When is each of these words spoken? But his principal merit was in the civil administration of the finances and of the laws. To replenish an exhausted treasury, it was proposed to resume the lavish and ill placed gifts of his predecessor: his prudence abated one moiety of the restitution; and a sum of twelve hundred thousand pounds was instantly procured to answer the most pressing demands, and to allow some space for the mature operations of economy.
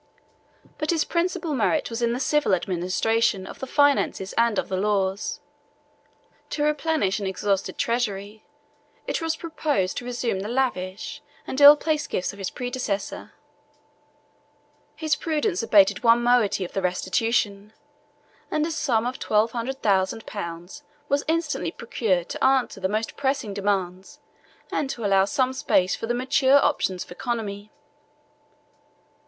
But 0.79 0.89
his 0.89 1.03
principal 1.03 1.53
merit 1.53 1.91
was 1.91 2.01
in 2.01 2.11
the 2.11 2.19
civil 2.19 2.55
administration 2.55 3.45
of 3.45 3.59
the 3.59 3.67
finances 3.67 4.33
and 4.35 4.57
of 4.57 4.67
the 4.67 4.75
laws. 4.75 5.41
To 6.49 6.63
replenish 6.63 7.19
an 7.19 7.27
exhausted 7.27 7.77
treasury, 7.77 8.43
it 9.05 9.21
was 9.21 9.35
proposed 9.35 9.97
to 9.97 10.05
resume 10.05 10.39
the 10.39 10.49
lavish 10.49 11.21
and 11.45 11.61
ill 11.61 11.75
placed 11.75 12.09
gifts 12.09 12.33
of 12.33 12.39
his 12.39 12.49
predecessor: 12.49 13.33
his 14.95 15.13
prudence 15.15 15.61
abated 15.61 16.03
one 16.03 16.23
moiety 16.23 16.65
of 16.65 16.71
the 16.73 16.81
restitution; 16.81 17.71
and 18.49 18.65
a 18.65 18.71
sum 18.71 19.05
of 19.05 19.19
twelve 19.19 19.51
hundred 19.51 19.83
thousand 19.83 20.25
pounds 20.25 20.81
was 21.09 21.23
instantly 21.27 21.69
procured 21.69 22.27
to 22.29 22.43
answer 22.43 22.79
the 22.79 22.89
most 22.89 23.15
pressing 23.15 23.53
demands, 23.53 24.19
and 24.71 24.89
to 24.89 25.05
allow 25.05 25.25
some 25.25 25.53
space 25.53 25.95
for 25.95 26.07
the 26.07 26.15
mature 26.15 26.57
operations 26.57 27.03
of 27.03 27.11
economy. 27.11 27.69